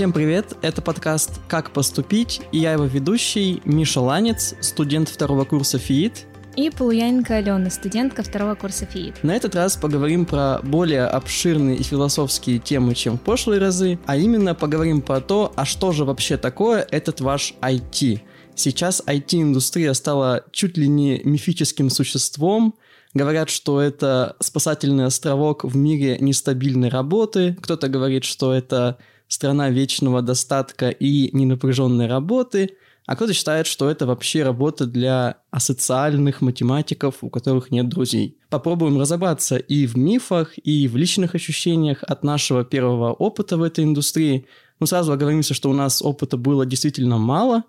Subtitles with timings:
[0.00, 5.78] Всем привет, это подкаст «Как поступить» и я его ведущий Миша Ланец, студент второго курса
[5.78, 6.24] ФИИТ.
[6.56, 9.22] И Полуяненко Алена, студентка второго курса ФИИТ.
[9.22, 14.16] На этот раз поговорим про более обширные и философские темы, чем в прошлые разы, а
[14.16, 18.22] именно поговорим про то, а что же вообще такое этот ваш IT.
[18.54, 22.74] Сейчас IT-индустрия стала чуть ли не мифическим существом,
[23.12, 27.56] Говорят, что это спасательный островок в мире нестабильной работы.
[27.60, 28.98] Кто-то говорит, что это
[29.30, 32.76] страна вечного достатка и ненапряженной работы.
[33.06, 38.38] А кто-то считает, что это вообще работа для асоциальных математиков, у которых нет друзей.
[38.50, 43.84] Попробуем разобраться и в мифах, и в личных ощущениях от нашего первого опыта в этой
[43.84, 44.46] индустрии.
[44.80, 47.62] Мы сразу оговоримся, что у нас опыта было действительно мало,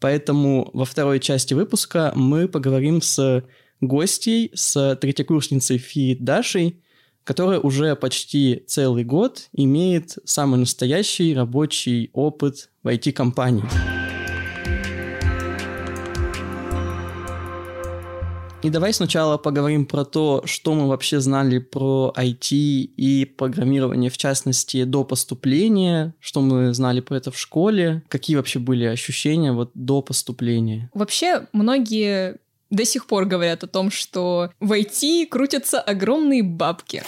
[0.00, 3.42] поэтому во второй части выпуска мы поговорим с
[3.80, 6.82] гостей, с третьекурсницей Фи Дашей,
[7.26, 13.64] которая уже почти целый год имеет самый настоящий рабочий опыт в IT-компании.
[18.62, 24.16] И давай сначала поговорим про то, что мы вообще знали про IT и программирование, в
[24.16, 29.70] частности, до поступления, что мы знали про это в школе, какие вообще были ощущения вот
[29.74, 30.90] до поступления.
[30.94, 32.38] Вообще, многие
[32.70, 37.02] до сих пор говорят о том, что в IT крутятся огромные бабки.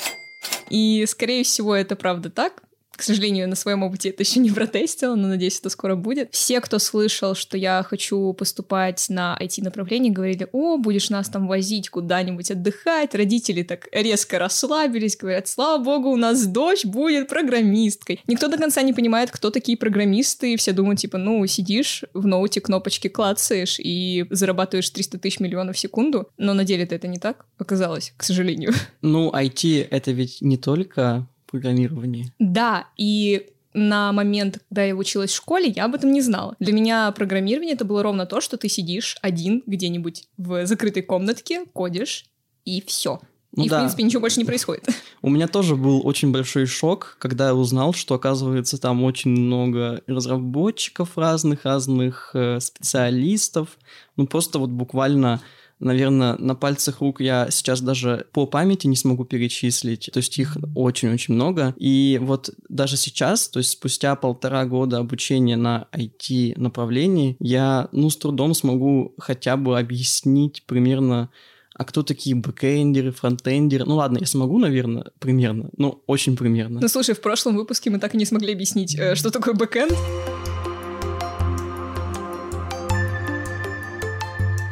[0.70, 2.62] И, скорее всего, это правда так,
[2.98, 6.30] к сожалению, на своем опыте это еще не протестила, но надеюсь, это скоро будет.
[6.32, 11.90] Все, кто слышал, что я хочу поступать на IT-направление, говорили, о, будешь нас там возить
[11.90, 13.14] куда-нибудь отдыхать.
[13.14, 18.20] Родители так резко расслабились, говорят, слава богу, у нас дочь будет программисткой.
[18.26, 22.26] Никто до конца не понимает, кто такие программисты, и все думают, типа, ну, сидишь в
[22.26, 27.18] ноуте, кнопочки клацаешь и зарабатываешь 300 тысяч миллионов в секунду, но на деле это не
[27.18, 28.72] так оказалось, к сожалению.
[29.02, 32.32] Ну, IT— это ведь не только программировании.
[32.38, 36.56] Да, и на момент, когда я училась в школе, я об этом не знала.
[36.58, 41.64] Для меня программирование это было ровно то, что ты сидишь один где-нибудь в закрытой комнатке,
[41.72, 42.26] кодишь,
[42.64, 43.20] и все.
[43.56, 43.76] Ну и, да.
[43.76, 44.86] в принципе, ничего больше не происходит.
[45.22, 50.02] У меня тоже был очень большой шок, когда я узнал, что, оказывается, там очень много
[50.06, 53.78] разработчиков разных, разных э, специалистов.
[54.16, 55.40] Ну, просто вот буквально
[55.80, 60.10] наверное, на пальцах рук я сейчас даже по памяти не смогу перечислить.
[60.12, 61.74] То есть их очень-очень много.
[61.78, 68.16] И вот даже сейчас, то есть спустя полтора года обучения на IT-направлении, я, ну, с
[68.16, 71.30] трудом смогу хотя бы объяснить примерно
[71.78, 73.84] а кто такие бэкэндеры, фронтендеры?
[73.84, 76.80] Ну ладно, я смогу, наверное, примерно, но очень примерно.
[76.80, 79.96] Ну слушай, в прошлом выпуске мы так и не смогли объяснить, э, что такое бэкэнд.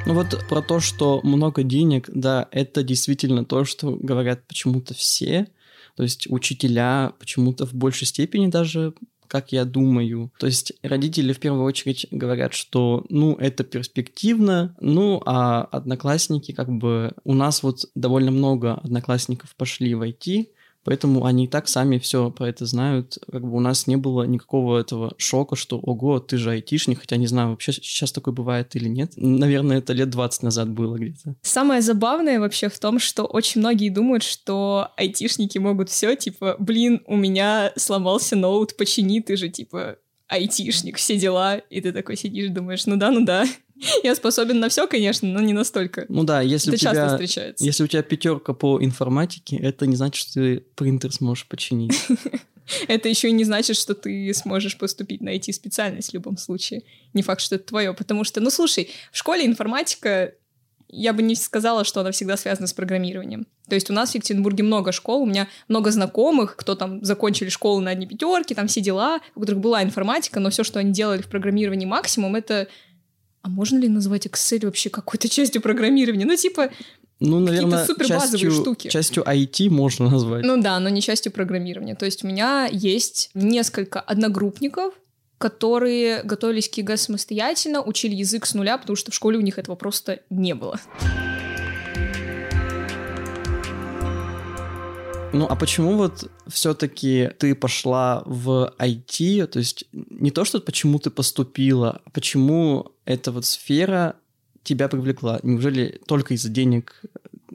[0.06, 5.48] Ну вот про то, что много денег, да, это действительно то, что говорят почему-то все.
[5.96, 8.94] То есть учителя почему-то в большей степени даже
[9.26, 10.30] как я думаю.
[10.38, 16.70] То есть родители в первую очередь говорят, что ну это перспективно, ну а одноклассники как
[16.70, 20.46] бы у нас вот довольно много одноклассников пошли в IT,
[20.86, 23.18] Поэтому они и так сами все про это знают.
[23.30, 27.16] Как бы у нас не было никакого этого шока, что ого, ты же айтишник, хотя
[27.16, 29.12] не знаю, вообще сейчас такое бывает или нет.
[29.16, 31.34] Наверное, это лет 20 назад было где-то.
[31.42, 37.02] Самое забавное вообще в том, что очень многие думают, что айтишники могут все, типа, блин,
[37.06, 39.96] у меня сломался ноут, почини, ты же, типа,
[40.28, 43.44] айтишник, все дела, и ты такой сидишь, думаешь, ну да, ну да,
[44.02, 46.06] я способен на все, конечно, но не настолько.
[46.08, 47.64] Ну да, если это у тебя, часто встречается.
[47.64, 51.94] Если у тебя пятерка по информатике, это не значит, что ты принтер сможешь починить.
[52.88, 56.82] Это еще не значит, что ты сможешь поступить на IT-специальность в любом случае.
[57.14, 60.34] Не факт, что это твое, потому что, ну слушай, в школе информатика
[60.88, 63.46] я бы не сказала, что она всегда связана с программированием.
[63.68, 67.48] То есть у нас в Екатеринбурге много школ, у меня много знакомых, кто там закончили
[67.48, 70.92] школу на одни пятерки, там все дела, у которых была информатика, но все, что они
[70.92, 72.68] делали в программировании максимум, это
[73.42, 76.24] а можно ли назвать Excel вообще какой-то частью программирования?
[76.24, 76.70] Ну, типа,
[77.20, 78.88] ну, наверное, супер частью, штуки.
[78.88, 80.44] частью IT можно назвать.
[80.44, 81.94] Ну да, но не частью программирования.
[81.94, 84.94] То есть у меня есть несколько одногруппников,
[85.38, 89.58] которые готовились к ЕГЭ самостоятельно, учили язык с нуля, потому что в школе у них
[89.58, 90.80] этого просто не было.
[95.32, 99.46] Ну, а почему вот все-таки ты пошла в IT?
[99.48, 104.16] То есть не то, что почему ты поступила, а почему эта вот сфера
[104.62, 105.38] тебя привлекла?
[105.42, 107.02] Неужели только из-за денег?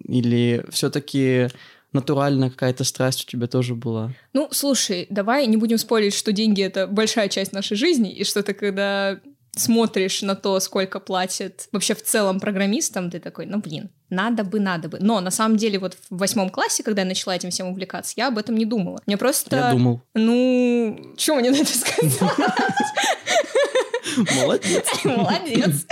[0.08, 1.48] Или все-таки
[1.94, 4.14] натурально какая-то страсть у тебя тоже была?
[4.34, 8.44] Ну, слушай, давай не будем спорить, что деньги— это большая часть нашей жизни, и что
[8.44, 9.20] ты, когда
[9.56, 14.60] смотришь на то, сколько платят вообще в целом программистам, ты такой, ну блин, надо бы,
[14.60, 15.00] надо бы.
[15.02, 18.30] Но на самом деле вот в восьмом классе, когда я начала этим всем увлекаться, я
[18.30, 19.02] об этом не думала.
[19.06, 19.56] Мне просто...
[19.56, 20.02] Я думал.
[20.14, 22.18] Ну, что мне на это сказать?
[24.36, 24.86] Молодец.
[25.04, 25.86] Молодец.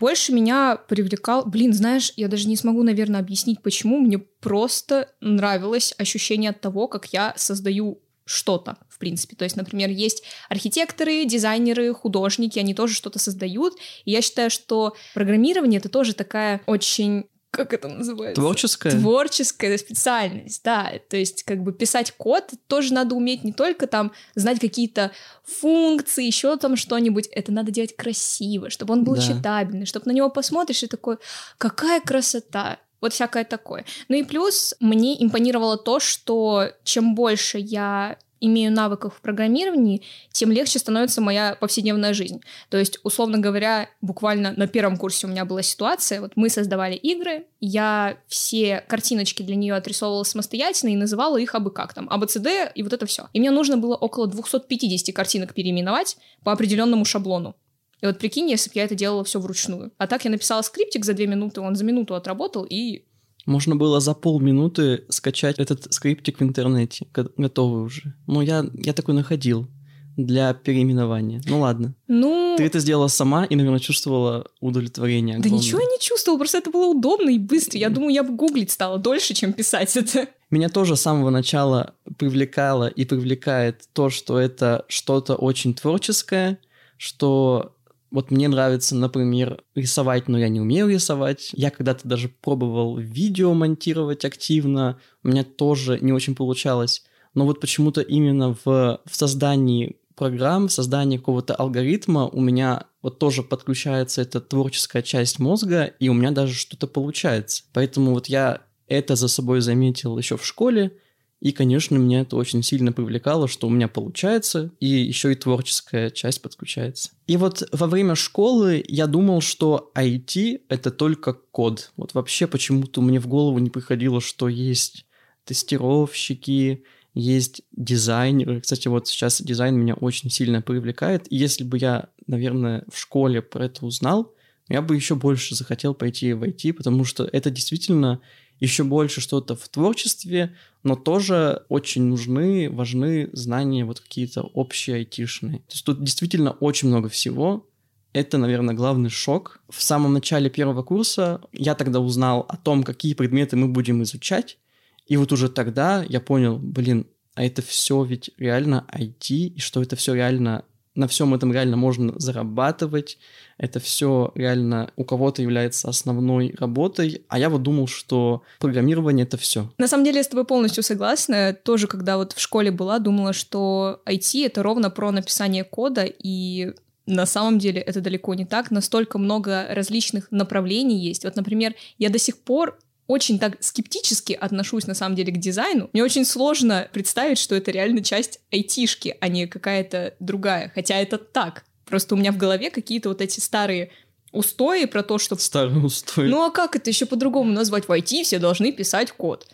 [0.00, 1.44] Больше меня привлекал...
[1.44, 3.98] Блин, знаешь, я даже не смогу, наверное, объяснить, почему.
[3.98, 9.34] Мне просто нравилось ощущение от того, как я создаю что-то, в принципе.
[9.34, 13.74] То есть, например, есть архитекторы, дизайнеры, художники, они тоже что-то создают.
[14.04, 18.40] И я считаю, что программирование— это тоже такая очень как это называется?
[18.40, 18.92] Творческая?
[18.92, 20.92] Творческая специальность, да.
[21.08, 25.10] То есть как бы писать код тоже надо уметь не только там знать какие-то
[25.44, 27.26] функции, еще там что-нибудь.
[27.32, 29.20] Это надо делать красиво, чтобы он был да.
[29.20, 31.18] читабельный, чтобы на него посмотришь и такой,
[31.58, 32.78] какая красота.
[33.00, 33.84] Вот всякое такое.
[34.08, 40.02] Ну и плюс мне импонировало то, что чем больше я имею навыков в программировании,
[40.32, 42.40] тем легче становится моя повседневная жизнь.
[42.68, 46.94] То есть, условно говоря, буквально на первом курсе у меня была ситуация, вот мы создавали
[46.94, 52.72] игры, я все картиночки для нее отрисовывала самостоятельно и называла их абы как там, АБЦД
[52.74, 53.28] и вот это все.
[53.32, 57.54] И мне нужно было около 250 картинок переименовать по определенному шаблону.
[58.00, 59.92] И вот прикинь, если бы я это делала все вручную.
[59.98, 63.04] А так я написала скриптик за две минуты, он за минуту отработал, и
[63.50, 68.14] можно было за полминуты скачать этот скриптик в интернете, готовый уже.
[68.26, 69.68] Ну, я, я такой находил
[70.16, 71.40] для переименования.
[71.46, 71.94] Ну ладно.
[72.08, 72.54] Ну...
[72.56, 75.36] Ты это сделала сама и, наверное, чувствовала удовлетворение.
[75.36, 75.58] Огромное.
[75.58, 77.78] Да ничего я не чувствовала, просто это было удобно и быстро.
[77.78, 80.28] Я думаю, я бы гуглить стала дольше, чем писать это.
[80.50, 86.58] Меня тоже с самого начала привлекало и привлекает то, что это что-то очень творческое,
[86.96, 87.76] что
[88.10, 91.50] вот мне нравится, например, рисовать, но я не умею рисовать.
[91.52, 94.98] Я когда-то даже пробовал видео монтировать активно.
[95.22, 97.04] У меня тоже не очень получалось.
[97.34, 103.18] Но вот почему-то именно в, в создании программ, в создании какого-то алгоритма у меня вот
[103.18, 107.62] тоже подключается эта творческая часть мозга, и у меня даже что-то получается.
[107.72, 110.92] Поэтому вот я это за собой заметил еще в школе,
[111.40, 116.10] и, конечно, меня это очень сильно привлекало, что у меня получается, и еще и творческая
[116.10, 117.10] часть подключается.
[117.26, 121.92] И вот во время школы я думал, что IT— это только код.
[121.96, 125.06] Вот вообще почему-то мне в голову не приходило, что есть
[125.44, 126.84] тестировщики,
[127.14, 128.60] есть дизайнеры.
[128.60, 131.26] Кстати, вот сейчас дизайн меня очень сильно привлекает.
[131.32, 134.34] И если бы я, наверное, в школе про это узнал,
[134.68, 138.20] я бы еще больше захотел пойти в IT, потому что это действительно
[138.60, 145.58] еще больше что-то в творчестве, но тоже очень нужны, важны знания вот какие-то общие айтишные.
[145.60, 147.66] То есть тут действительно очень много всего.
[148.12, 149.60] Это, наверное, главный шок.
[149.68, 154.58] В самом начале первого курса я тогда узнал о том, какие предметы мы будем изучать,
[155.06, 159.82] и вот уже тогда я понял, блин, а это все ведь реально IT, и что
[159.82, 163.18] это все реально на всем этом реально можно зарабатывать,
[163.58, 169.36] это все реально у кого-то является основной работой, а я вот думал, что программирование это
[169.36, 169.70] все.
[169.78, 171.52] На самом деле я с тобой полностью согласна.
[171.52, 176.72] Тоже, когда вот в школе была, думала, что IT это ровно про написание кода, и
[177.06, 178.70] на самом деле это далеко не так.
[178.70, 181.24] Настолько много различных направлений есть.
[181.24, 182.78] Вот, например, я до сих пор
[183.10, 185.90] очень так скептически отношусь на самом деле к дизайну.
[185.92, 190.70] Мне очень сложно представить, что это реально часть айтишки, а не какая-то другая.
[190.72, 191.64] Хотя это так.
[191.86, 193.90] Просто у меня в голове какие-то вот эти старые
[194.30, 195.34] устои про то, что...
[195.34, 196.28] Старые устои.
[196.28, 197.88] Ну а как это еще по-другому назвать?
[197.88, 199.48] В IT все должны писать код.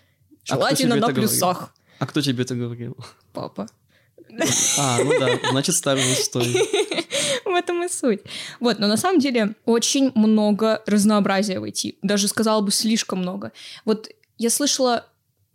[0.48, 1.56] А Желательно а на плюсах.
[1.56, 1.72] Говорил?
[1.98, 2.94] А кто тебе это говорил?
[3.32, 3.68] Папа.
[4.78, 6.54] А, ну да, значит, старые устои.
[7.44, 8.20] В этом и суть.
[8.60, 11.96] Вот, но на самом деле очень много разнообразия в IT.
[12.02, 13.52] Даже сказала бы слишком много.
[13.84, 15.06] Вот я слышала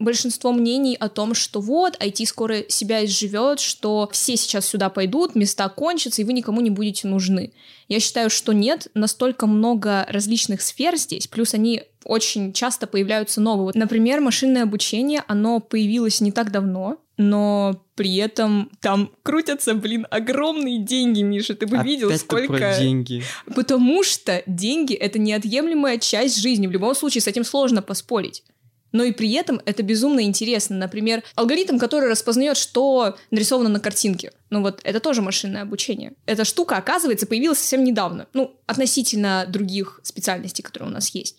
[0.01, 5.35] большинство мнений о том, что вот, IT скоро себя изживет, что все сейчас сюда пойдут,
[5.35, 7.53] места кончатся, и вы никому не будете нужны.
[7.88, 13.65] Я считаю, что нет, настолько много различных сфер здесь, плюс они очень часто появляются новые.
[13.65, 20.07] Вот, например, машинное обучение, оно появилось не так давно, но при этом там крутятся, блин,
[20.09, 21.53] огромные деньги, Миша.
[21.53, 22.53] Ты бы Опять видел, сколько...
[22.53, 23.23] Про деньги.
[23.55, 26.67] Потому что деньги— это неотъемлемая часть жизни.
[26.67, 28.43] В любом случае, с этим сложно поспорить
[28.91, 30.75] но и при этом это безумно интересно.
[30.75, 34.31] Например, алгоритм, который распознает, что нарисовано на картинке.
[34.49, 36.13] Ну вот, это тоже машинное обучение.
[36.25, 38.27] Эта штука, оказывается, появилась совсем недавно.
[38.33, 41.37] Ну, относительно других специальностей, которые у нас есть.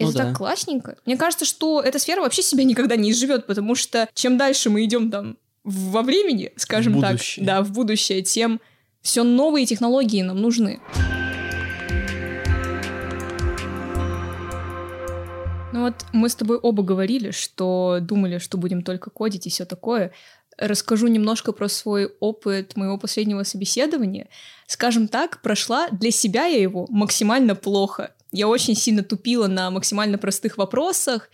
[0.00, 0.34] Ну это ну, так да.
[0.34, 0.96] классненько.
[1.06, 4.84] Мне кажется, что эта сфера вообще себя никогда не изживет, потому что чем дальше мы
[4.84, 8.60] идем там во времени, скажем так, да, в будущее, тем
[9.02, 10.80] все новые технологии нам нужны.
[15.72, 19.64] Ну вот мы с тобой оба говорили, что думали, что будем только кодить и все
[19.64, 20.12] такое.
[20.56, 24.28] расскажу немножко про свой опыт моего последнего собеседования.
[24.66, 28.12] Скажем так, прошла для себя я его максимально плохо.
[28.32, 31.30] Я очень сильно тупила на максимально простых вопросах,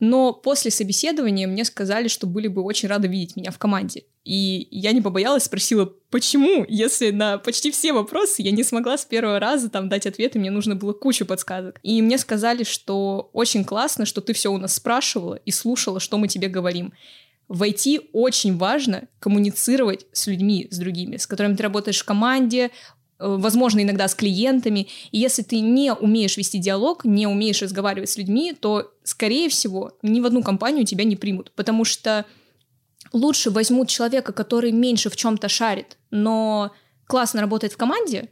[0.00, 4.04] но после собеседования мне сказали, что были бы очень рады видеть меня в команде.
[4.24, 9.04] И я не побоялась, спросила, почему, если на почти все вопросы я не смогла с
[9.04, 11.78] первого раза там дать ответы, мне нужно было кучу подсказок.
[11.82, 16.16] И мне сказали, что очень классно, что ты все у нас спрашивала и слушала, что
[16.18, 16.94] мы тебе говорим.
[17.48, 22.70] В IT очень важно коммуницировать с людьми, с другими, с которыми ты работаешь в команде,
[23.18, 24.88] возможно, иногда с клиентами.
[25.12, 29.96] И если ты не умеешь вести диалог, не умеешь разговаривать с людьми, то, скорее всего,
[30.02, 32.26] ни в одну компанию тебя не примут, потому что
[33.12, 36.72] лучше возьмут человека, который меньше в чем-то шарит, но
[37.06, 38.30] классно работает в команде,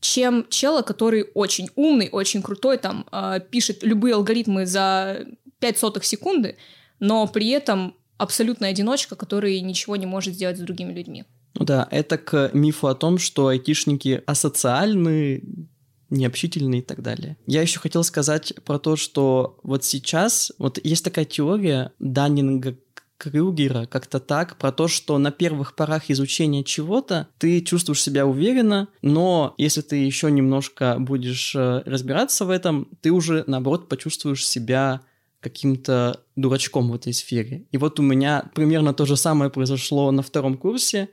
[0.00, 5.26] чем чела, который очень умный, очень крутой, там, э, пишет любые алгоритмы за
[5.60, 6.56] 5 сотых секунды,
[6.98, 11.24] но при этом абсолютная одиночка, который ничего не может сделать с другими людьми.
[11.54, 15.42] Да, это к мифу о том, что айтишники асоциальны,
[16.10, 17.36] необщительные и так далее.
[17.46, 22.76] Я еще хотел сказать про то, что вот сейчас, вот есть такая теория Даннинга
[23.22, 28.88] Крюгера, как-то так, про то, что на первых порах изучения чего-то ты чувствуешь себя уверенно,
[29.00, 35.02] но если ты еще немножко будешь э, разбираться в этом, ты уже, наоборот, почувствуешь себя
[35.38, 37.66] каким-то дурачком в этой сфере.
[37.70, 41.08] И вот у меня примерно то же самое произошло на втором курсе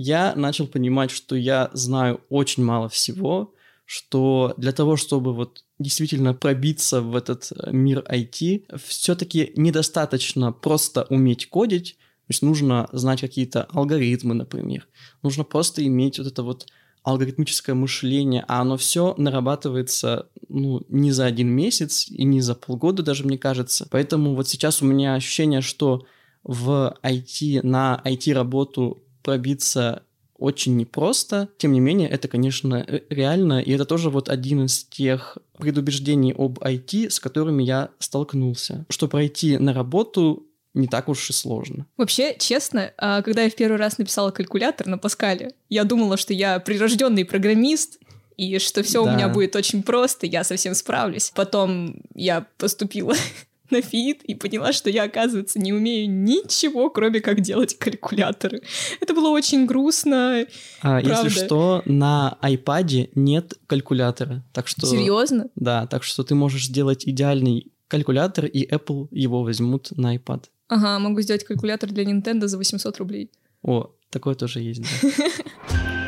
[0.00, 3.54] я начал понимать, что я знаю очень мало всего,
[3.84, 11.06] что для того, чтобы вот действительно пробиться в этот э, мир IT, все-таки недостаточно просто
[11.10, 14.86] уметь кодить, то есть нужно знать какие-то алгоритмы, например.
[15.22, 16.66] Нужно просто иметь вот это вот
[17.02, 23.02] алгоритмическое мышление, а оно все нарабатывается ну, не за один месяц и не за полгода
[23.02, 23.88] даже, мне кажется.
[23.90, 26.06] Поэтому вот сейчас у меня ощущение, что
[26.42, 30.02] в IT, на IT-работу пробиться
[30.38, 31.48] очень непросто.
[31.58, 36.58] Тем не менее, это, конечно, реально, и это тоже вот один из тех предубеждений об
[36.58, 38.86] IT, с которыми я столкнулся.
[38.88, 41.86] Что пройти на работу не так уж и сложно.
[41.96, 46.32] Вообще, честно, а, когда я в первый раз написала калькулятор на Паскале, я думала, что
[46.32, 47.98] я прирожденный программист,
[48.36, 49.10] и что все да.
[49.10, 51.30] у меня будет очень просто, я совсем справлюсь.
[51.34, 53.14] Потом я поступила
[53.70, 58.62] на фит и поняла, что я, оказывается, не умею ничего, кроме как делать калькуляторы.
[59.00, 60.46] Это было очень грустно.
[60.82, 64.44] А, если что, на iPad нет калькулятора.
[64.52, 64.86] Так что...
[64.86, 65.48] Серьезно?
[65.54, 70.44] Да, так что ты можешь сделать идеальный калькулятор, и Apple его возьмут на iPad.
[70.68, 73.30] Ага, могу сделать калькулятор для Nintendo за 800 рублей.
[73.62, 75.08] О, такое тоже есть, да.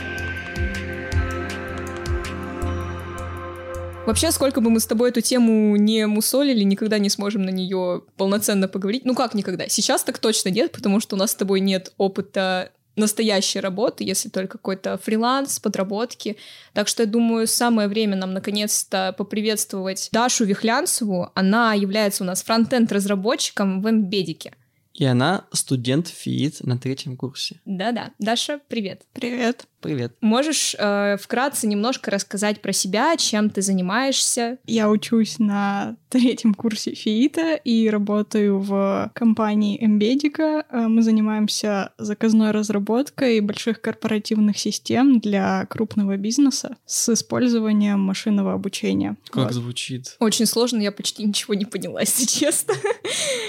[4.05, 8.03] Вообще, сколько бы мы с тобой эту тему не мусолили, никогда не сможем на нее
[8.17, 9.05] полноценно поговорить.
[9.05, 9.69] Ну как никогда?
[9.69, 14.29] Сейчас так точно нет, потому что у нас с тобой нет опыта настоящей работы, если
[14.29, 16.37] только какой-то фриланс, подработки.
[16.73, 21.31] Так что я думаю, самое время нам наконец-то поприветствовать Дашу Вихлянцеву.
[21.35, 24.53] Она является у нас фронтенд-разработчиком в Эмбедике.
[24.95, 27.61] И она студент ФИИТ на третьем курсе.
[27.65, 28.11] Да-да.
[28.19, 29.03] Даша, привет.
[29.13, 29.65] Привет.
[29.83, 30.15] Привет.
[30.21, 34.59] Можешь э, вкратце немножко рассказать про себя, чем ты занимаешься?
[34.65, 40.65] Я учусь на третьем курсе ФИИТа и работаю в компании Эмбедика.
[40.71, 49.17] Мы занимаемся заказной разработкой больших корпоративных систем для крупного бизнеса с использованием машинного обучения.
[49.31, 49.53] Как вот.
[49.53, 50.15] звучит?
[50.21, 52.75] Очень сложно, я почти ничего не поняла, если честно.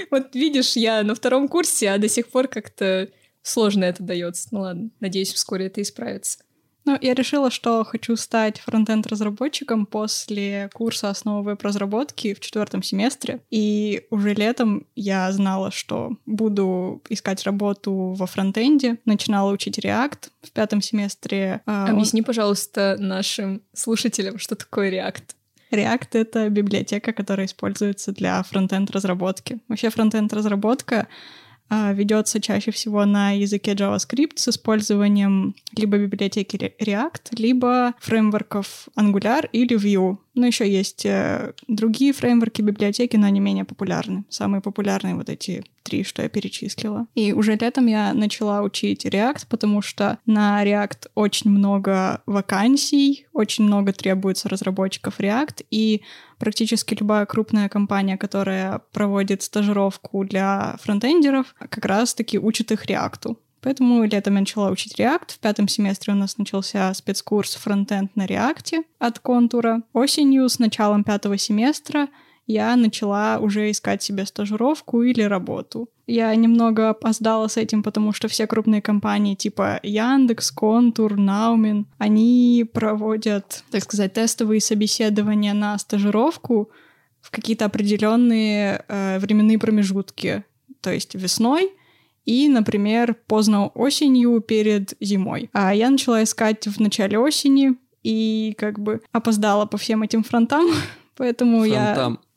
[0.10, 3.10] Вот видишь, я на втором курсе, а до сих пор как-то
[3.44, 4.48] сложно это дается.
[4.52, 6.40] Ну ладно, надеюсь, вскоре это исправится.
[6.86, 13.40] Ну, я решила, что хочу стать фронтенд-разработчиком после курса основы веб-разработки в четвертом семестре.
[13.50, 18.98] И уже летом я знала, что буду искать работу во фронтенде.
[19.06, 21.62] Начинала учить React в пятом семестре.
[21.66, 22.26] А, Объясни, он...
[22.26, 25.24] пожалуйста, нашим слушателям, что такое React.
[25.72, 29.60] React— это библиотека, которая используется для фронтенд-разработки.
[29.70, 31.08] Вообще фронтенд-разработка
[31.70, 39.78] ведется чаще всего на языке JavaScript с использованием либо библиотеки React, либо фреймворков Angular или
[39.78, 40.18] Vue.
[40.36, 44.24] Но еще есть э, другие фреймворки, библиотеки, но они менее популярны.
[44.30, 47.08] Самые популярные вот эти три, что я перечислила.
[47.14, 53.66] И уже летом я начала учить React, потому что на React очень много вакансий, очень
[53.66, 56.02] много требуется разработчиков React, и
[56.44, 63.38] практически любая крупная компания, которая проводит стажировку для фронтендеров, как раз-таки учит их React.
[63.62, 65.36] Поэтому летом я начала учить React.
[65.36, 69.84] В пятом семестре у нас начался спецкурс фронтенд на React от контура.
[69.94, 72.10] Осенью с началом пятого семестра
[72.46, 75.90] я начала уже искать себе стажировку или работу.
[76.06, 82.66] Я немного опоздала с этим, потому что все крупные компании типа Яндекс, Контур, Наумин, они
[82.72, 86.70] проводят, так сказать, тестовые собеседования на стажировку
[87.22, 90.44] в какие-то определенные э, временные промежутки,
[90.82, 91.72] то есть весной
[92.26, 95.50] и, например, поздно осенью перед зимой.
[95.54, 100.68] А я начала искать в начале осени и как бы опоздала по всем этим фронтам,
[101.16, 102.14] поэтому Фронтам.
[102.14, 102.33] я...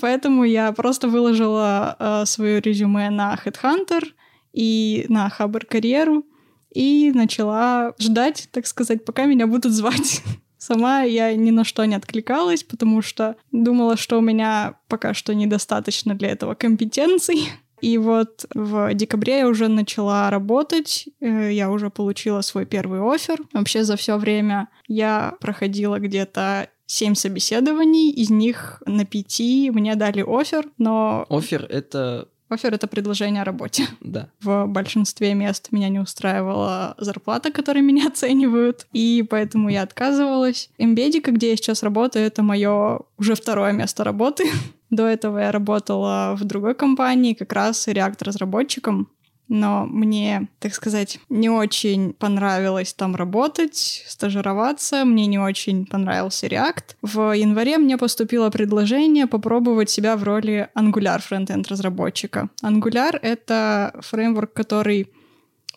[0.00, 4.04] Поэтому я просто выложила э, свое резюме на Headhunter
[4.52, 6.24] и на Хабр карьеру
[6.72, 10.22] и начала ждать, так сказать, пока меня будут звать.
[10.58, 15.34] Сама я ни на что не откликалась, потому что думала, что у меня пока что
[15.34, 17.48] недостаточно для этого компетенций.
[17.80, 23.40] И вот в декабре я уже начала работать, э, я уже получила свой первый офер.
[23.54, 30.24] Вообще за все время я проходила где-то семь собеседований, из них на пяти мне дали
[30.26, 31.24] офер, но...
[31.30, 33.84] Офер— это Офер— это предложение о работе.
[34.00, 34.28] Да.
[34.40, 40.68] В большинстве мест меня не устраивала зарплата, которой меня оценивают, и поэтому я отказывалась.
[40.76, 44.46] Эмбедика, где я сейчас работаю, это мое уже второе место работы.
[44.90, 49.08] До этого я работала в другой компании, как раз React-разработчиком
[49.50, 56.94] но мне, так сказать, не очень понравилось там работать, стажироваться, мне не очень понравился React.
[57.02, 62.48] В январе мне поступило предложение попробовать себя в роли Angular фронтенд разработчика.
[62.62, 65.08] Angular— это фреймворк, который,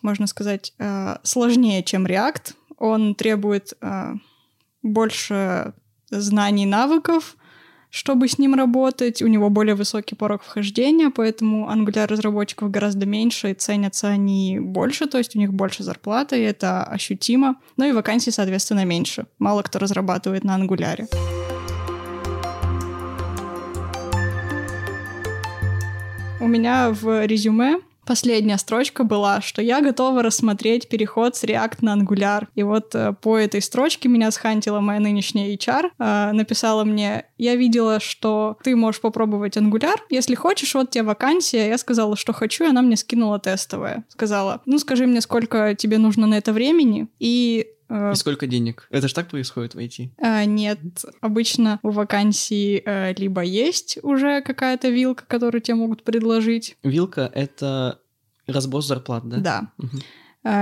[0.02, 2.54] можно сказать, э, сложнее, чем React.
[2.78, 4.14] Он требует э,
[4.84, 5.74] больше
[6.10, 7.36] знаний, навыков,
[7.94, 9.22] чтобы с ним работать.
[9.22, 15.06] У него более высокий порог вхождения, поэтому Angular разработчиков гораздо меньше, и ценятся они больше,
[15.06, 17.54] то есть у них больше зарплаты, и это ощутимо.
[17.76, 19.26] Ну и вакансий, соответственно, меньше.
[19.38, 21.06] Мало кто разрабатывает на Angular.
[26.40, 31.96] У меня в резюме Последняя строчка была, что я готова рассмотреть переход с React на
[31.96, 32.46] Angular.
[32.54, 37.56] И вот э, по этой строчке меня схантила моя нынешняя HR, э, написала мне, я
[37.56, 41.68] видела, что ты можешь попробовать Angular, если хочешь, вот тебе вакансия.
[41.68, 44.04] Я сказала, что хочу, и она мне скинула тестовое.
[44.08, 48.86] Сказала, ну скажи мне, сколько тебе нужно на это времени, и э, и сколько денег?
[48.90, 50.10] Это же так происходит в IT?
[50.18, 50.78] А, нет,
[51.20, 56.76] обычно у вакансии а, либо есть уже какая-то вилка, которую тебе могут предложить.
[56.82, 57.98] Вилка— это
[58.46, 59.36] разброс зарплат, да?
[59.36, 59.68] Да.
[59.78, 59.98] Угу.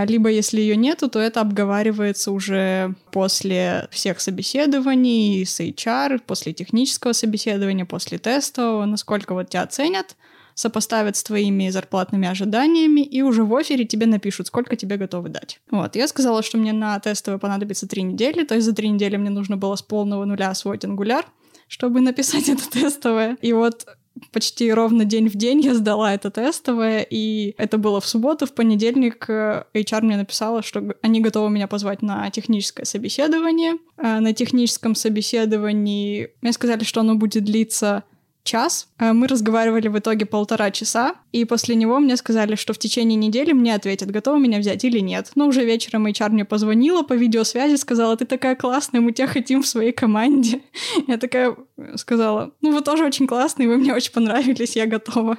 [0.06, 7.12] Либо если ее нету, то это обговаривается уже после всех собеседований с HR, после технического
[7.12, 10.16] собеседования, после тестового, насколько вот тебя оценят,
[10.54, 15.60] сопоставят с твоими зарплатными ожиданиями, и уже в офере тебе напишут, сколько тебе готовы дать.
[15.70, 19.16] Вот, я сказала, что мне на тестовое понадобится три недели, то есть за три недели
[19.16, 21.26] мне нужно было с полного нуля освоить ангуляр,
[21.66, 23.36] чтобы написать это тестовое.
[23.40, 23.86] И вот
[24.32, 28.54] почти ровно день в день я сдала это тестовое, и это было в субботу, в
[28.54, 33.74] понедельник HR э, мне написала, что они готовы меня позвать на техническое собеседование.
[33.96, 38.04] Э, на техническом собеседовании мне сказали, что оно будет длиться
[38.42, 38.88] час.
[38.98, 43.16] Э, мы разговаривали в итоге полтора часа, и после него мне сказали, что в течение
[43.16, 45.30] недели мне ответят, готовы меня взять или нет.
[45.34, 49.62] Но уже вечером HR мне позвонила по видеосвязи, сказала, ты такая классная, мы тебя хотим
[49.62, 50.60] в своей команде.
[51.06, 51.56] Я такая
[51.96, 55.38] сказала, ну вы тоже очень классные, вы мне очень понравились, я готова.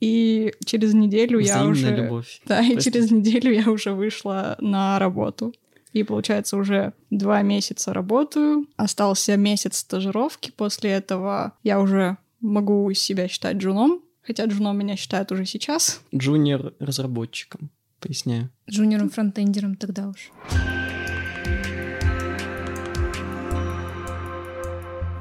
[0.00, 1.94] И через неделю я уже...
[1.94, 2.40] любовь.
[2.46, 5.52] Да, и через неделю я уже вышла на работу.
[5.92, 8.66] И, получается, уже два месяца работаю.
[8.76, 10.52] Остался месяц стажировки.
[10.56, 16.00] После этого я уже могу себя считать джуном, хотя джуном меня считают уже сейчас.
[16.14, 18.50] Junior разработчиком, поясняю.
[18.68, 20.30] Джуниором фронтендером тогда уж.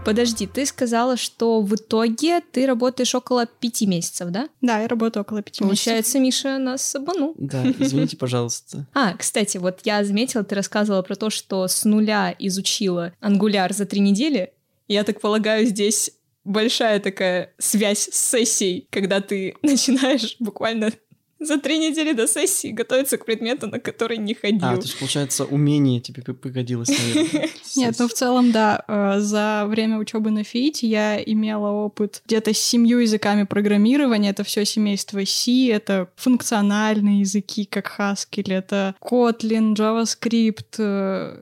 [0.06, 4.50] Подожди, ты сказала, что в итоге ты работаешь около пяти месяцев, да?
[4.60, 6.46] Да, я работаю около пяти Получается, месяцев.
[6.48, 7.36] Миша нас обманул.
[7.38, 8.88] Да, извините, пожалуйста.
[8.94, 13.86] А, кстати, вот я заметила, ты рассказывала про то, что с нуля изучила ангуляр за
[13.86, 14.54] три недели.
[14.88, 16.12] Я так полагаю, здесь
[16.44, 20.92] большая такая связь с сессией, когда ты начинаешь буквально
[21.40, 24.68] за три недели до сессии готовиться к предмету, на который не ходил.
[24.68, 27.50] А, то есть, получается, умение тебе пригодилось, наверное.
[27.76, 28.84] Нет, ну в целом, да.
[28.88, 34.32] Э, за время учебы на ФИИТе я имела опыт где-то с семью языками программирования.
[34.32, 41.42] Это все семейство C, это функциональные языки, как Haskell, это Kotlin, JavaScript, э,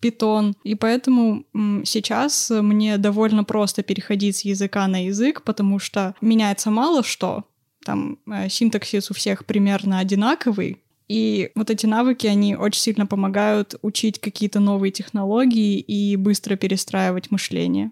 [0.00, 0.54] Python.
[0.64, 1.44] И поэтому
[1.84, 7.44] сейчас мне довольно просто переходить с языка на язык, потому что меняется мало что.
[7.84, 13.74] Там э, синтаксис у всех примерно одинаковый, И вот эти навыки, они очень сильно помогают
[13.82, 17.90] учить какие-то новые технологии и быстро перестраивать мышление.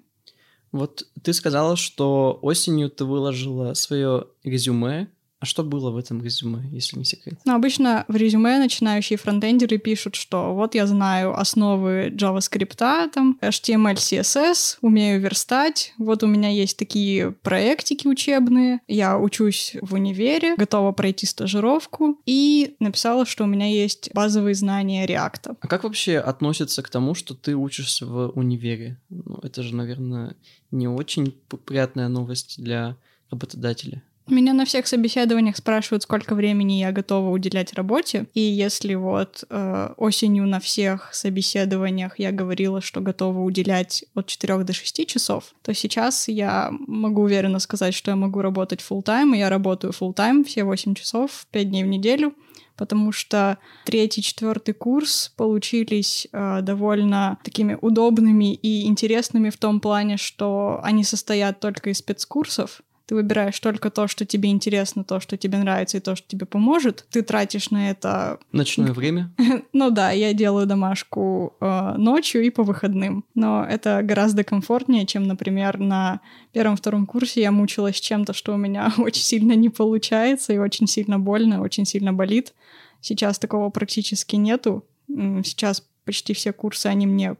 [0.71, 5.09] Вот ты сказала, что осенью ты выложила свое резюме
[5.41, 7.39] а что было в этом резюме, если не секрет?
[7.45, 13.95] Ну, обычно в резюме начинающие фронтендеры пишут, что вот я знаю основы JavaScript, там, HTML,
[13.95, 20.91] CSS, умею верстать, вот у меня есть такие проектики учебные, я учусь в универе, готова
[20.93, 25.57] пройти стажировку, и написала, что у меня есть базовые знания React.
[25.61, 28.99] А как вообще относится к тому, что ты учишься в универе?
[29.09, 30.35] Ну, это же, наверное,
[30.73, 31.33] не очень
[31.65, 32.97] приятная новость для
[33.31, 34.03] работодателя.
[34.31, 38.27] Меня на всех собеседованиях спрашивают, сколько времени я готова уделять работе.
[38.35, 44.65] И если вот э, осенью на всех собеседованиях я говорила, что готова уделять от 4
[44.65, 49.35] до 6 часов, то сейчас я могу уверенно сказать, что я могу работать full тайм
[49.35, 52.35] и я работаю full тайм все 8 часов, 5 дней в неделю
[52.79, 60.17] потому что третий, четвертый курс получились э, довольно такими удобными и интересными в том плане,
[60.17, 65.39] что они состоят только из спецкурсов, ты выбираешь только то, что тебе интересно, то, что
[65.39, 67.07] тебе нравится и то, что тебе поможет.
[67.11, 68.39] Ты тратишь на это...
[68.53, 69.33] Ночное время?
[69.73, 73.25] ну да, я делаю домашку э, ночью и по выходным.
[73.35, 76.21] Но это гораздо комфортнее, чем, например, на
[76.53, 81.19] первом-втором курсе я мучилась чем-то, что у меня очень сильно не получается и очень сильно
[81.19, 82.53] больно, очень сильно болит.
[83.01, 84.85] Сейчас такого практически нету.
[85.09, 87.37] Сейчас почти все курсы, они мне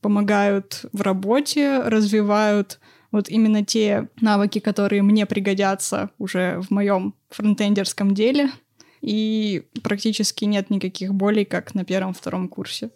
[0.00, 2.80] помогают в работе, развивают
[3.14, 8.50] вот именно те навыки, которые мне пригодятся уже в моем фронтендерском деле.
[9.02, 12.90] И практически нет никаких болей, как на первом-втором курсе.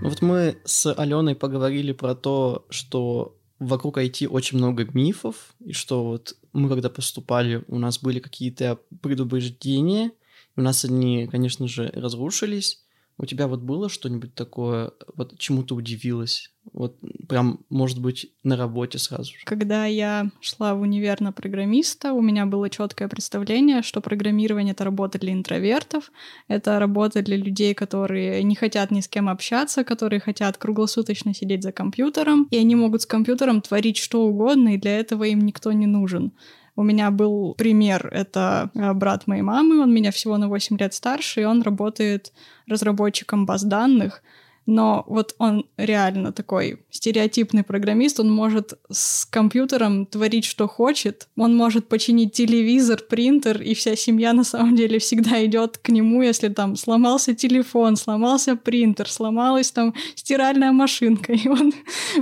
[0.00, 5.72] Ну вот мы с Аленой поговорили про то, что вокруг IT очень много мифов, и
[5.72, 10.10] что вот мы когда поступали, у нас были какие-то предубеждения,
[10.56, 12.85] у нас они, конечно же, разрушились,
[13.18, 16.50] у тебя вот было что-нибудь такое, вот чему ты удивилась?
[16.72, 16.98] Вот
[17.28, 19.44] прям, может быть, на работе сразу же.
[19.44, 24.84] Когда я шла в универ на программиста, у меня было четкое представление, что программирование— это
[24.84, 26.10] работа для интровертов,
[26.48, 31.62] это работа для людей, которые не хотят ни с кем общаться, которые хотят круглосуточно сидеть
[31.62, 35.72] за компьютером, и они могут с компьютером творить что угодно, и для этого им никто
[35.72, 36.32] не нужен.
[36.76, 40.92] У меня был пример, это э, брат моей мамы, он меня всего на 8 лет
[40.92, 42.32] старше, и он работает
[42.66, 44.22] разработчиком баз данных,
[44.66, 51.56] но вот он реально такой стереотипный программист, он может с компьютером творить, что хочет, он
[51.56, 56.48] может починить телевизор, принтер, и вся семья на самом деле всегда идет к нему, если
[56.48, 61.72] там сломался телефон, сломался принтер, сломалась там стиральная машинка, и он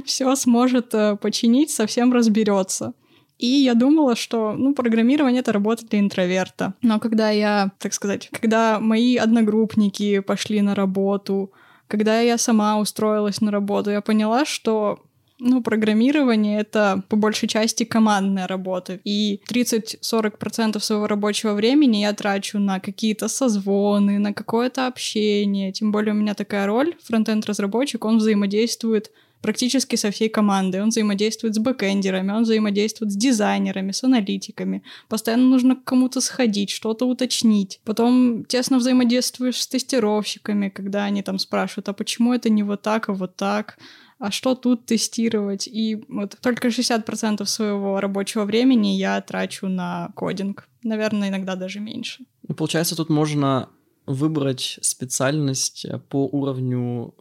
[0.04, 2.92] все сможет э, починить, совсем разберется.
[3.38, 6.74] И я думала, что, ну, программирование— это работа для интроверта.
[6.82, 11.52] Но когда я, так сказать, когда мои одногруппники пошли на работу,
[11.88, 15.00] когда я сама устроилась на работу, я поняла, что
[15.40, 19.00] ну, программирование— это по большей части командная работа.
[19.04, 25.72] И 30-40% своего рабочего времени я трачу на какие-то созвоны, на какое-то общение.
[25.72, 29.10] Тем более у меня такая роль, фронтенд-разработчик, он взаимодействует
[29.44, 30.80] практически со всей командой.
[30.80, 34.82] Он взаимодействует с бэкэндерами, он взаимодействует с дизайнерами, с аналитиками.
[35.08, 37.78] Постоянно нужно к кому-то сходить, что-то уточнить.
[37.84, 43.10] Потом тесно взаимодействуешь с тестировщиками, когда они там спрашивают, а почему это не вот так,
[43.10, 43.76] а вот так?
[44.18, 45.68] а что тут тестировать.
[45.68, 50.66] И вот только 60% своего рабочего времени я трачу на кодинг.
[50.82, 52.24] Наверное, иногда даже меньше.
[52.48, 53.68] Ну, получается, тут можно
[54.06, 57.14] выбрать специальность по уровню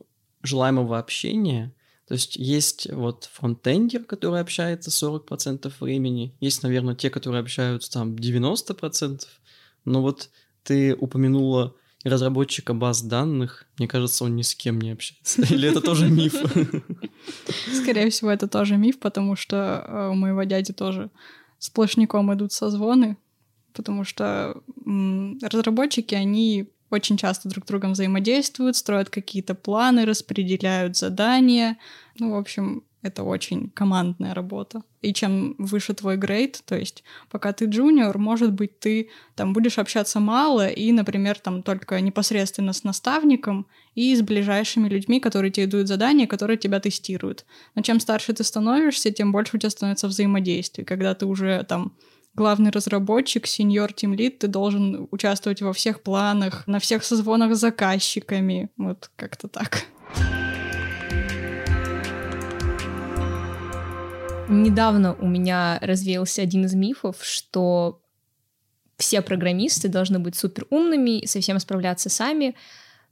[0.44, 1.74] желаемого общения,
[2.14, 8.14] то есть есть вот фронтендер, который общается 40% времени, есть, наверное, те, которые общаются там
[8.14, 9.22] 90%,
[9.86, 10.30] но вот
[10.62, 15.42] ты упомянула разработчика баз данных, мне кажется, он ни с кем не общается.
[15.52, 16.36] Или это тоже миф?
[17.82, 21.10] Скорее всего, это тоже миф, потому что э, у моего дяди тоже
[21.58, 23.18] сплошняком идут созвоны,
[23.74, 24.62] потому что
[25.42, 31.78] разработчики, они очень часто друг с другом взаимодействуют, строят какие-то планы, распределяют задания.
[32.20, 34.82] Ну, в общем, это очень командная работа.
[35.02, 39.78] И чем выше твой грейд, то есть пока ты джуниор, может быть, ты там будешь
[39.78, 45.68] общаться мало и, например, там только непосредственно с наставником и с ближайшими людьми, которые тебе
[45.68, 47.46] дают задания, которые тебя тестируют.
[47.76, 50.86] Но чем старше ты становишься, тем больше у тебя становится взаимодействий.
[50.86, 51.98] Когда ты уже там
[52.36, 58.70] главный разработчик, сеньор тимлит, ты должен участвовать во всех планах, на всех созвонах с заказчиками.
[58.78, 59.86] Вот как-то так.
[64.62, 68.02] Недавно у меня развеялся один из мифов, что
[68.98, 72.56] все программисты должны быть супер умными и совсем справляться сами.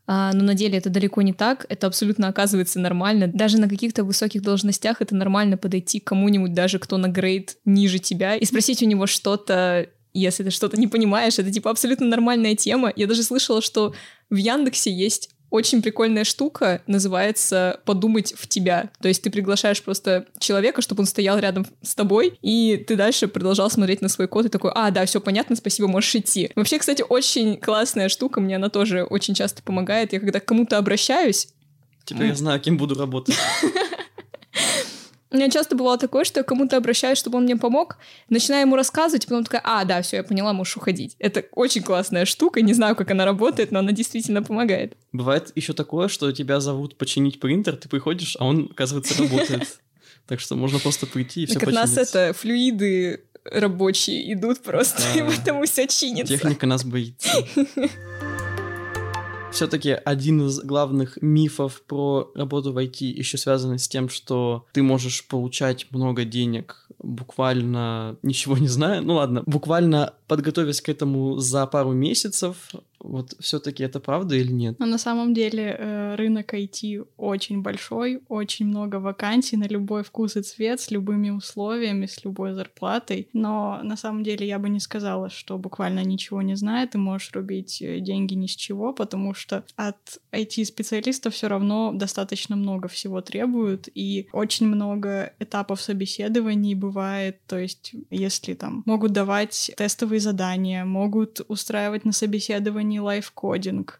[0.07, 1.65] А, но на деле это далеко не так.
[1.69, 3.27] Это абсолютно оказывается нормально.
[3.27, 7.99] Даже на каких-то высоких должностях это нормально подойти к кому-нибудь, даже кто на грейд ниже
[7.99, 12.55] тебя, и спросить у него что-то если ты что-то не понимаешь, это типа абсолютно нормальная
[12.55, 12.91] тема.
[12.95, 13.93] Я даже слышала, что
[14.29, 18.89] в Яндексе есть очень прикольная штука, называется «подумать в тебя».
[19.01, 23.27] То есть ты приглашаешь просто человека, чтобы он стоял рядом с тобой, и ты дальше
[23.27, 26.51] продолжал смотреть на свой код и такой, а, да, все понятно, спасибо, можешь идти.
[26.55, 30.13] Вообще, кстати, очень классная штука, мне она тоже очень часто помогает.
[30.13, 31.49] Я когда к кому-то обращаюсь...
[32.03, 33.35] Теперь я знаю, кем буду работать.
[35.31, 37.97] У меня часто бывало такое, что я кому-то обращаюсь, чтобы он мне помог,
[38.29, 41.15] начинаю ему рассказывать, и потом такая, а, да, все, я поняла, можешь уходить.
[41.19, 44.97] Это очень классная штука, не знаю, как она работает, но она действительно помогает.
[45.13, 49.67] Бывает еще такое, что тебя зовут починить принтер, ты приходишь, а он, оказывается, работает.
[50.27, 51.75] Так что можно просто прийти и все починить.
[51.75, 56.33] Нас это флюиды рабочие идут просто, и поэтому все чинится.
[56.33, 57.29] Техника нас боится.
[59.51, 64.81] Все-таки один из главных мифов про работу в IT еще связан с тем, что ты
[64.81, 69.01] можешь получать много денег буквально ничего не зная.
[69.01, 72.71] Ну ладно, буквально подготовясь к этому за пару месяцев,
[73.03, 74.79] вот все-таки это правда или нет?
[74.79, 80.37] Но на самом деле э, рынок IT очень большой, очень много вакансий на любой вкус
[80.37, 83.29] и цвет, с любыми условиями, с любой зарплатой.
[83.33, 87.31] Но на самом деле я бы не сказала, что буквально ничего не знает, ты можешь
[87.33, 93.21] рубить э, деньги ни с чего, потому что от IT-специалистов все равно достаточно много всего
[93.21, 100.85] требуют, и очень много этапов собеседований бывает, то есть если там могут давать тестовые задания,
[100.85, 103.99] могут устраивать на собеседовании не лайфкодинг,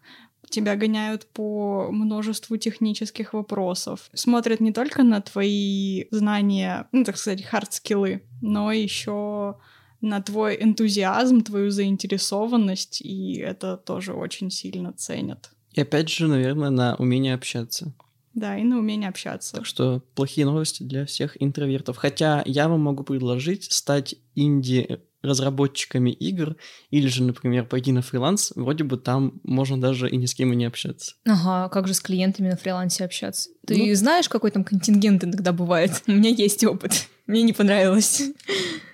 [0.52, 4.10] тебя гоняют по множеству технических вопросов.
[4.14, 9.56] Смотрят не только на твои знания, ну, так сказать, хард-скиллы, но еще
[10.00, 15.50] на твой энтузиазм, твою заинтересованность, и это тоже очень сильно ценят.
[15.72, 17.94] И опять же, наверное, на умение общаться.
[18.34, 19.56] Да, и на умение общаться.
[19.56, 21.96] Так что плохие новости для всех интровертов.
[21.96, 26.56] Хотя я вам могу предложить стать инди разработчиками игр,
[26.90, 30.52] или же, например, пойти на фриланс, вроде бы там можно даже и ни с кем
[30.52, 31.14] и не общаться.
[31.24, 33.50] Ага, как же с клиентами на фрилансе общаться?
[33.66, 36.02] Ты ну, знаешь, какой там контингент иногда бывает?
[36.06, 37.08] У меня есть опыт.
[37.26, 38.22] Мне не понравилось.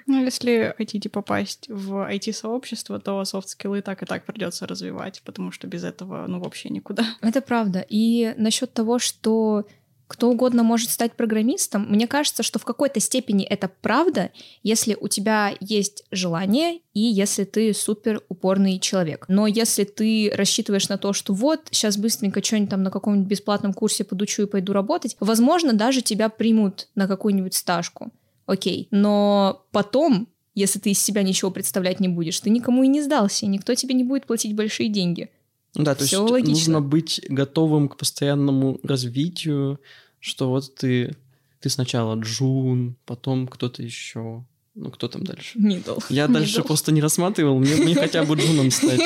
[0.07, 5.67] Ну, если хотите попасть в IT-сообщество, то софт-скиллы так и так придется развивать, потому что
[5.67, 7.05] без этого, ну, вообще никуда.
[7.21, 7.85] Это правда.
[7.89, 9.67] И насчет того, что
[10.09, 11.87] кто угодно может стать программистом.
[11.89, 14.31] Мне кажется, что в какой-то степени это правда,
[14.63, 19.27] если у тебя есть желание и если ты супер упорный человек.
[19.29, 23.75] Но если ты рассчитываешь на то, что вот, сейчас быстренько что-нибудь там на каком-нибудь бесплатном
[23.75, 28.11] курсе подучу и пойду работать, возможно, даже тебя примут на какую-нибудь стажку.
[28.47, 28.89] Окей.
[28.91, 33.47] Но потом если ты из себя ничего представлять не будешь, ты никому и не сдался,
[33.47, 35.31] и никто тебе не будет платить большие деньги.
[35.79, 36.51] Да, то есть логично.
[36.51, 39.81] нужно быть готовым к постоянному развитию,
[40.21, 41.17] что вот ты,
[41.61, 44.45] ты сначала Джун, потом кто-то еще.
[44.75, 45.59] Ну, кто там дальше?
[45.59, 46.03] Middle.
[46.09, 46.33] Я Middle.
[46.33, 49.01] дальше просто не рассматривал, мне, мне хотя бы Джуном стать.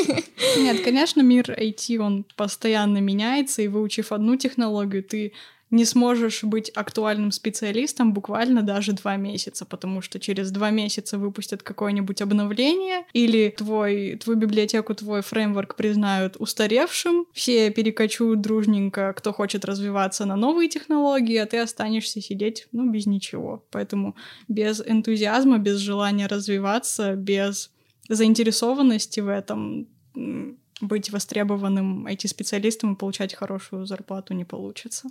[0.58, 5.32] Нет, конечно, мир IT, он постоянно меняется, и выучив одну технологию, ты
[5.72, 11.62] не сможешь быть актуальным специалистом буквально даже два месяца, потому что через два месяца выпустят
[11.62, 19.64] какое-нибудь обновление, или твой, твою библиотеку, твой фреймворк признают устаревшим, все перекочуют дружненько, кто хочет
[19.64, 23.64] развиваться на новые технологии, а ты останешься сидеть, ну, без ничего.
[23.70, 24.14] Поэтому
[24.48, 27.70] без энтузиазма, без желания развиваться, без
[28.08, 29.88] заинтересованности в этом
[30.82, 35.08] быть востребованным IT-специалистом и получать хорошую зарплату не получится.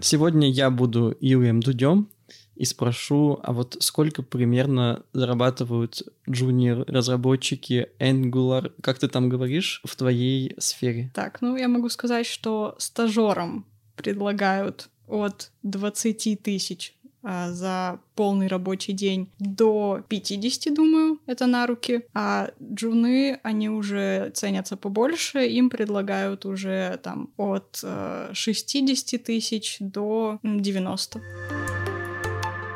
[0.00, 2.08] Сегодня я буду Юрием Дудем
[2.56, 10.54] и спрошу, а вот сколько примерно зарабатывают джуниор-разработчики Angular, как ты там говоришь, в твоей
[10.58, 11.10] сфере?
[11.14, 13.64] Так, ну я могу сказать, что стажерам
[13.96, 22.04] предлагают от 20 тысяч за полный рабочий день до 50, думаю, это на руки.
[22.14, 27.84] А джуны, они уже ценятся побольше, им предлагают уже там от
[28.32, 31.20] 60 э, тысяч до 90.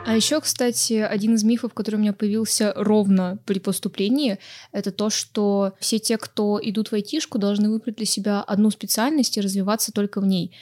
[0.06, 4.38] А еще, кстати, один из мифов, который у меня появился ровно при поступлении,
[4.70, 9.36] это то, что все те, кто идут в айтишку, должны выбрать для себя одну специальность
[9.36, 10.52] и развиваться только в ней.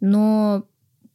[0.00, 0.64] Но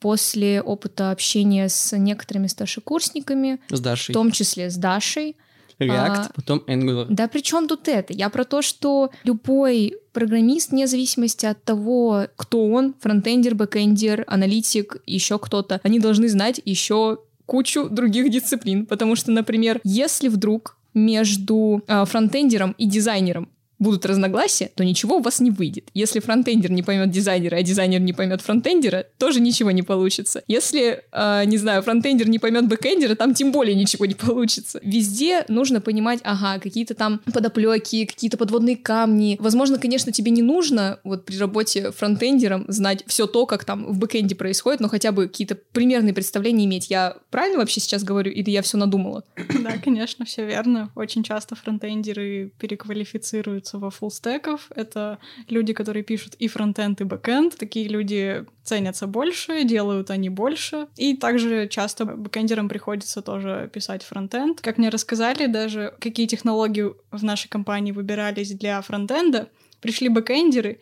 [0.04, 4.12] после опыта общения с некоторыми старшекурсниками, с Дашей.
[4.12, 5.38] в том числе с Дашей,
[5.80, 7.06] React, А, потом Angular.
[7.10, 8.12] Да при чем тут это?
[8.12, 14.98] Я про то, что любой программист, вне зависимости от того, кто он, фронтендер, бэкендер, аналитик,
[15.06, 18.86] еще кто-то, они должны знать еще кучу других дисциплин.
[18.86, 23.48] Потому что, например, если вдруг между а, фронтендером и дизайнером
[23.84, 25.90] будут разногласия, то ничего у вас не выйдет.
[25.94, 30.44] Если фронтендер не поймет дизайнера, а дизайнер не поймет фронтендера, тоже ничего не получится.
[30.48, 34.80] Если, э, не знаю, фронтендер не поймет бэкендера, там тем более ничего не получится.
[34.84, 39.38] Везде нужно понимать, ага, какие-то там подоплеки, какие-то подводные камни.
[39.40, 44.00] Возможно, конечно, тебе не нужно вот при работе фронтендером знать все то, как там в
[44.00, 46.90] бэкенде происходит, но хотя бы какие-то примерные представления иметь.
[46.90, 49.24] Я правильно вообще сейчас говорю, или я все надумала?
[49.60, 50.92] Да, конечно, все верно.
[50.96, 54.68] Очень часто фронтендеры переквалифицируются во fullstack ов.
[54.76, 57.58] Это люди, которые пишут и фронтенд, и бэкенд.
[57.58, 60.88] Такие люди ценятся больше, делают они больше.
[60.96, 64.62] И также часто бэкендерам приходится тоже писать фронтенд.
[64.62, 69.50] Как мне рассказали, даже какие технологии в нашей компании выбирались для фронтенда,
[69.82, 70.80] пришли бэкендеры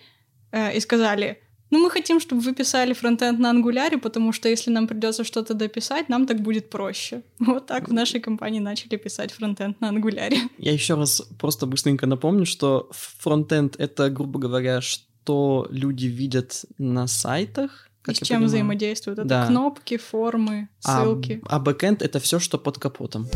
[0.51, 4.49] э, и сказали, ну, мы хотим, чтобы вы писали фронтенд на Angular е, потому что
[4.49, 7.21] если нам придется что-то дописать, нам так будет проще.
[7.39, 10.37] Вот так в нашей компании начали писать фронтенд на Angular е.
[10.57, 17.07] Я еще раз просто быстренько напомню, что фронтенд— это, грубо говоря, что люди видят на
[17.07, 18.47] сайтах, и с чем понимаю.
[18.47, 19.19] взаимодействуют?
[19.19, 19.47] Это Да.
[19.47, 21.41] кнопки, формы, А, ссылки.
[21.47, 23.27] а бэкэнд— это все, что под капотом.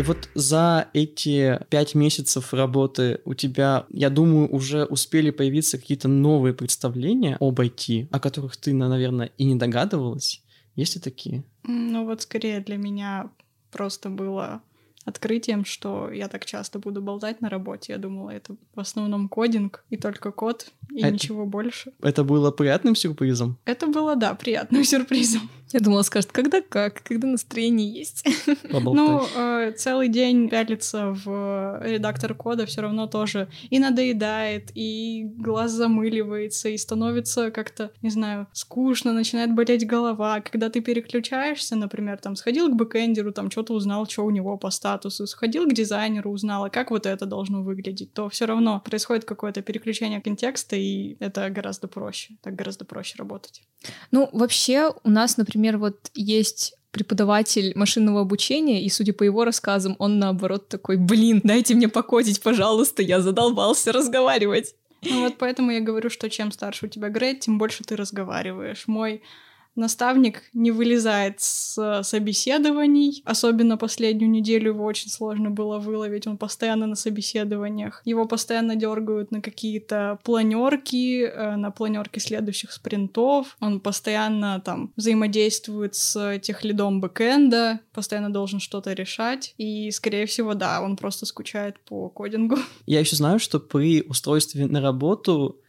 [0.00, 6.08] И вот за эти пять месяцев работы у тебя, я думаю, уже успели появиться какие-то
[6.08, 10.42] новые представления об IT, о которых ты, наверное, и не догадывалась.
[10.74, 11.44] Есть ли такие?
[11.64, 13.30] Ну вот скорее для меня
[13.70, 14.62] просто было
[15.04, 17.92] открытием, что я так часто буду болтать на работе.
[17.92, 21.92] Я думала, это в основном кодинг и только код, и Это- ничего больше.
[22.00, 23.58] Это было приятным сюрпризом?
[23.66, 25.50] Это было, да, приятным сюрпризом.
[25.72, 28.24] Я думала, скажет, когда как, когда настроение есть.
[28.70, 35.70] Ну, э, целый день пялиться в редактор кода все равно тоже и надоедает, и глаз
[35.70, 40.40] замыливается, и становится как-то, не знаю, скучно, начинает болеть голова.
[40.40, 44.70] Когда ты переключаешься, например, там, сходил к бэкэндеру, там, что-то узнал, что у него по
[44.70, 49.24] статусу, сходил к дизайнеру, узнал, а как вот это должно выглядеть, то все равно происходит
[49.24, 52.34] какое-то переключение контекста, и это гораздо проще.
[52.42, 53.62] Так гораздо проще работать.
[54.10, 59.94] Ну, вообще, у нас, например, вот есть преподаватель машинного обучения, и, судя по его рассказам,
[59.98, 64.74] он, наоборот, такой, блин, дайте мне покодить, пожалуйста, я задолбался разговаривать.
[65.02, 68.84] Ну вот поэтому я говорю, что чем старше у тебя грейд, тем больше ты разговариваешь.
[68.86, 69.22] Мой
[69.74, 73.22] наставник не вылезает с собеседований.
[73.24, 76.26] Особенно последнюю неделю его очень сложно было выловить.
[76.26, 78.02] Он постоянно на собеседованиях.
[78.04, 83.56] Его постоянно дергают на какие-то планерки, э, на планерки следующих спринтов.
[83.60, 89.54] Он постоянно там взаимодействует с техлидом бэкэнда, постоянно должен что-то решать.
[89.58, 92.56] И, скорее всего, да, он просто скучает по кодингу.
[92.86, 95.60] Я еще знаю, что при устройстве на работу,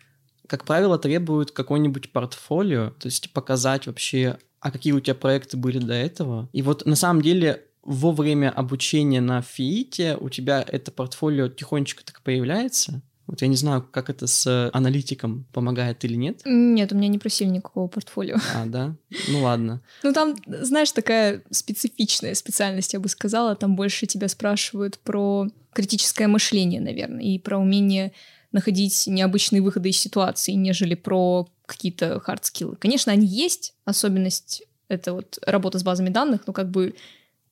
[0.51, 5.77] как правило, требуют какое-нибудь портфолио, то есть показать вообще, а какие у тебя проекты были
[5.77, 6.49] до этого.
[6.51, 12.03] И вот на самом деле во время обучения на ФИИТе у тебя это портфолио тихонечко
[12.03, 13.01] так появляется.
[13.27, 16.41] Вот я не знаю, как это с аналитиком помогает или нет.
[16.43, 18.35] Нет, у меня не просили никакого портфолио.
[18.53, 18.93] А, да?
[19.29, 19.81] Ну ладно.
[20.03, 23.55] Ну, там, знаешь, такая специфичная специальность, я бы сказала.
[23.55, 28.11] Там больше тебя спрашивают про критическое мышление, наверное, и про умение
[28.51, 32.75] находить необычные выходы из ситуации, нежели про какие-то hard skill ы.
[32.75, 36.95] Конечно, они есть, особенность— это вот работа с базами данных, но как бы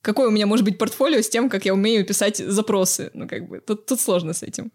[0.02, 3.10] какое у меня может быть портфолио с тем, как я умею писать запросы?
[3.14, 4.72] Ну, как бы тут, тут сложно с этим.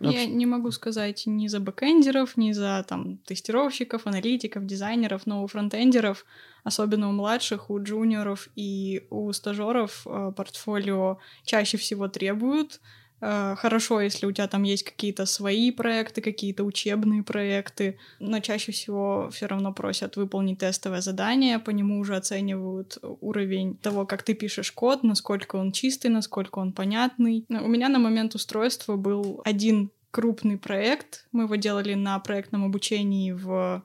[0.00, 5.46] Я не могу сказать ни за бэкэндеров, ни за там тестировщиков, аналитиков, дизайнеров, но у
[5.46, 6.24] фронтендеров,
[6.64, 12.80] особенно у младших, у джуниоров и у стажеров э, портфолио чаще всего требуют.
[13.22, 18.72] Э, Хорошо, если у тебя там есть какие-то свои проекты, какие-то учебные проекты, но чаще
[18.72, 24.34] всего все равно просят выполнить тестовое задание, по нему уже оценивают уровень того, как ты
[24.34, 27.46] пишешь код, насколько он чистый, насколько он понятный.
[27.48, 31.26] У меня на момент устройства был один крупный проект.
[31.30, 33.82] Мы его делали на проектном обучении в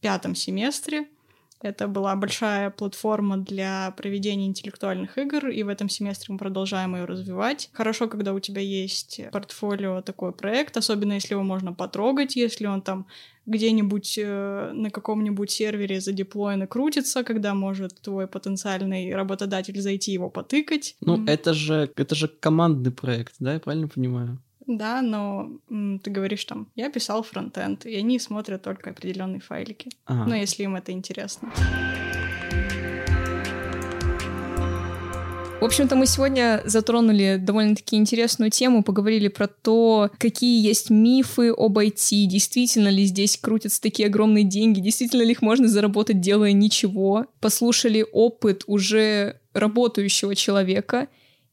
[0.00, 1.06] пятом семестре.
[1.62, 7.04] Это была большая платформа для проведения интеллектуальных игр, и в этом семестре мы продолжаем ее
[7.04, 7.70] развивать.
[7.72, 12.82] Хорошо, когда у тебя есть портфолио такой проект, особенно если его можно потрогать, если он
[12.82, 13.06] там
[13.46, 20.30] где-нибудь э, на каком-нибудь сервере задеплоен и крутится, когда может твой потенциальный работодатель зайти его
[20.30, 20.96] потыкать.
[21.00, 24.38] Ну, М, это же, это же командный проект, да, я правильно понимаю?
[24.76, 29.90] Да, но м, ты говоришь там, я писал фронтенд, и они смотрят только определенные файлики.
[30.06, 30.24] Ага.
[30.28, 31.52] Ну, если им это интересно.
[35.62, 41.78] В общем-то, мы сегодня затронули довольно-таки интересную тему, поговорили про то, какие есть мифы об
[41.78, 47.26] IT, действительно ли здесь крутятся такие огромные деньги, действительно ли их можно заработать, делая ничего.
[47.38, 51.06] Послушали опыт уже работающего человека,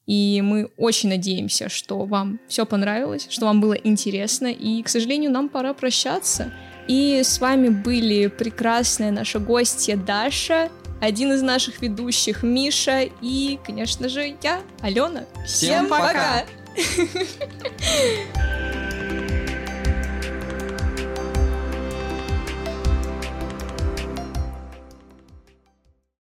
[0.09, 5.29] и мы очень надеемся, что вам все понравилось, что вам было интересно, и, к сожалению,
[5.29, 6.51] нам пора прощаться.
[6.87, 14.09] И с вами были прекрасная наша гостья Даша один из наших ведущих Миша и, конечно
[14.09, 15.25] же, я, Алена.
[15.45, 16.43] Всем, Всем пока!
[16.73, 18.69] пока.